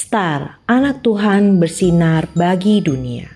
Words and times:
Star, 0.00 0.56
anak 0.64 1.04
Tuhan 1.04 1.60
bersinar 1.60 2.24
bagi 2.32 2.80
dunia. 2.80 3.28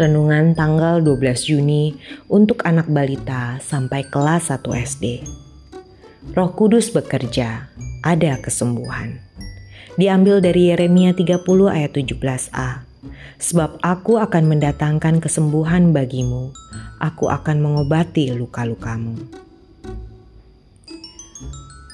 Renungan 0.00 0.56
tanggal 0.56 1.04
12 1.04 1.20
Juni 1.44 2.00
untuk 2.32 2.64
anak 2.64 2.88
balita 2.88 3.60
sampai 3.60 4.08
kelas 4.08 4.48
1 4.48 4.64
SD. 4.88 5.04
Roh 6.32 6.56
Kudus 6.56 6.88
bekerja, 6.96 7.68
ada 8.00 8.40
kesembuhan. 8.40 9.20
Diambil 10.00 10.40
dari 10.40 10.72
Yeremia 10.72 11.12
30 11.12 11.44
ayat 11.68 11.92
17a. 11.92 12.88
Sebab 13.36 13.76
aku 13.84 14.16
akan 14.16 14.48
mendatangkan 14.48 15.20
kesembuhan 15.20 15.92
bagimu, 15.92 16.56
aku 17.04 17.28
akan 17.28 17.60
mengobati 17.60 18.32
luka-lukamu. 18.32 19.12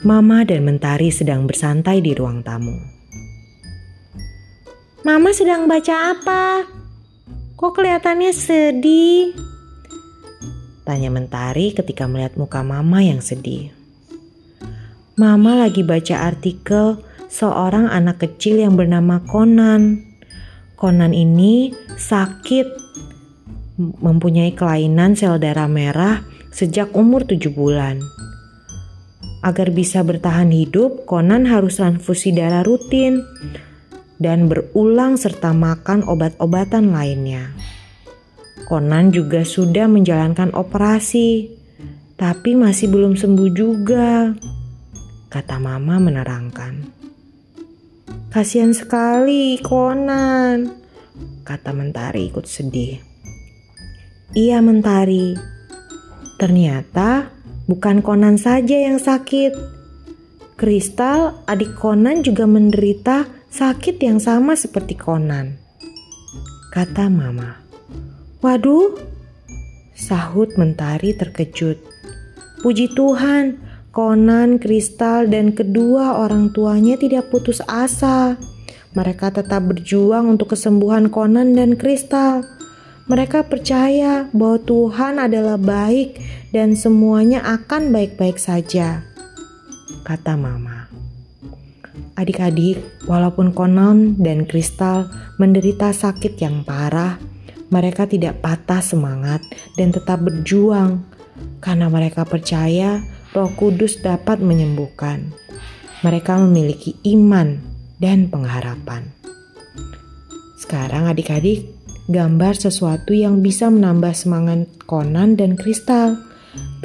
Mama 0.07 0.47
dan 0.47 0.63
Mentari 0.63 1.11
sedang 1.11 1.51
bersantai 1.51 1.99
di 1.99 2.15
ruang 2.15 2.47
tamu. 2.47 2.95
Mama 5.05 5.37
sedang 5.37 5.69
baca 5.69 6.17
apa? 6.17 6.65
Kok 7.61 7.77
kelihatannya 7.77 8.33
sedih? 8.33 9.37
Tanya 10.81 11.13
Mentari 11.13 11.77
ketika 11.77 12.09
melihat 12.09 12.41
muka 12.41 12.65
Mama 12.65 13.05
yang 13.05 13.21
sedih. 13.21 13.69
Mama 15.21 15.61
lagi 15.61 15.85
baca 15.85 16.25
artikel 16.25 17.05
seorang 17.29 17.85
anak 17.93 18.25
kecil 18.25 18.65
yang 18.65 18.81
bernama 18.81 19.21
Conan. 19.29 20.01
Conan 20.81 21.13
ini 21.13 21.77
sakit, 22.01 22.65
mempunyai 24.01 24.57
kelainan 24.57 25.21
sel 25.21 25.37
darah 25.37 25.69
merah 25.69 26.25
sejak 26.49 26.97
umur 26.97 27.29
tujuh 27.29 27.53
bulan. 27.53 28.01
Agar 29.45 29.69
bisa 29.69 30.01
bertahan 30.01 30.49
hidup, 30.49 31.05
Conan 31.05 31.45
harus 31.45 31.77
transfusi 31.77 32.33
darah 32.33 32.65
rutin 32.65 33.21
dan 34.19 34.47
berulang 34.47 35.19
serta 35.19 35.51
makan 35.51 36.07
obat-obatan 36.07 36.95
lainnya. 36.95 37.51
Conan 38.65 39.13
juga 39.13 39.43
sudah 39.43 39.91
menjalankan 39.91 40.55
operasi, 40.57 41.53
tapi 42.17 42.57
masih 42.57 42.89
belum 42.89 43.19
sembuh 43.19 43.51
juga, 43.53 44.33
kata 45.29 45.57
Mama 45.61 46.01
menerangkan. 46.01 46.85
Kasihan 48.31 48.75
sekali 48.75 49.61
Conan, 49.61 50.71
kata 51.47 51.71
Mentari 51.71 52.31
ikut 52.31 52.47
sedih. 52.49 52.99
Iya 54.35 54.59
Mentari, 54.65 55.39
ternyata 56.41 57.35
Bukan 57.65 58.05
Conan 58.05 58.37
saja 58.37 58.77
yang 58.77 59.01
sakit. 59.01 59.57
Kristal, 60.61 61.41
adik 61.49 61.81
Conan 61.81 62.21
juga 62.21 62.45
menderita 62.45 63.25
sakit 63.55 64.03
yang 64.03 64.19
sama 64.19 64.59
seperti 64.59 64.99
Conan. 64.99 65.55
Kata 66.75 67.07
Mama. 67.07 67.63
Waduh, 68.43 68.99
sahut 69.95 70.59
Mentari 70.59 71.15
terkejut. 71.15 71.79
Puji 72.67 72.91
Tuhan, 72.99 73.63
Conan, 73.95 74.59
Kristal, 74.59 75.31
dan 75.31 75.55
kedua 75.55 76.19
orang 76.19 76.51
tuanya 76.51 76.99
tidak 76.99 77.31
putus 77.31 77.63
asa. 77.71 78.35
Mereka 78.99 79.31
tetap 79.31 79.71
berjuang 79.71 80.35
untuk 80.35 80.59
kesembuhan 80.59 81.07
Conan 81.07 81.55
dan 81.55 81.79
Kristal. 81.79 82.43
Mereka 83.07 83.47
percaya 83.47 84.27
bahwa 84.35 84.59
Tuhan 84.67 85.23
adalah 85.23 85.63
baik 85.63 86.19
dan 86.51 86.75
semuanya 86.75 87.47
akan 87.47 87.95
baik-baik 87.95 88.35
saja, 88.35 89.07
kata 90.03 90.35
Mama. 90.35 90.84
Adik-adik, 92.15 92.79
walaupun 93.11 93.51
Konon 93.51 94.15
dan 94.23 94.47
Kristal 94.47 95.11
menderita 95.43 95.91
sakit 95.91 96.39
yang 96.39 96.63
parah, 96.63 97.19
mereka 97.75 98.07
tidak 98.07 98.39
patah 98.39 98.79
semangat 98.79 99.43
dan 99.75 99.91
tetap 99.91 100.23
berjuang 100.23 101.03
karena 101.59 101.91
mereka 101.91 102.23
percaya 102.23 103.03
Roh 103.35 103.51
Kudus 103.59 103.99
dapat 103.99 104.39
menyembuhkan. 104.39 105.35
Mereka 106.07 106.39
memiliki 106.47 106.95
iman 107.11 107.59
dan 107.99 108.31
pengharapan. 108.31 109.11
Sekarang 110.61 111.11
adik-adik 111.11 111.67
gambar 112.07 112.55
sesuatu 112.55 113.11
yang 113.11 113.43
bisa 113.43 113.67
menambah 113.73 114.15
semangat 114.15 114.71
Conan 114.87 115.35
dan 115.35 115.59
Kristal. 115.59 116.21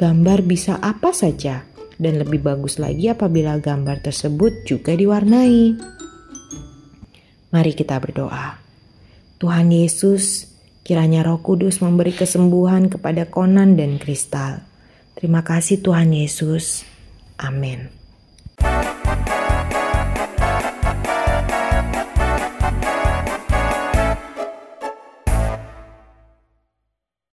Gambar 0.00 0.42
bisa 0.42 0.80
apa 0.82 1.14
saja, 1.14 1.69
dan 2.00 2.16
lebih 2.16 2.40
bagus 2.40 2.80
lagi 2.80 3.12
apabila 3.12 3.60
gambar 3.60 4.00
tersebut 4.00 4.64
juga 4.64 4.96
diwarnai. 4.96 5.76
Mari 7.52 7.72
kita 7.76 8.00
berdoa. 8.00 8.56
Tuhan 9.36 9.68
Yesus, 9.68 10.48
kiranya 10.80 11.20
Roh 11.20 11.44
Kudus 11.44 11.84
memberi 11.84 12.16
kesembuhan 12.16 12.88
kepada 12.88 13.28
Conan 13.28 13.76
dan 13.76 14.00
Kristal. 14.00 14.64
Terima 15.12 15.44
kasih 15.44 15.84
Tuhan 15.84 16.16
Yesus. 16.16 16.88
Amin. 17.36 17.99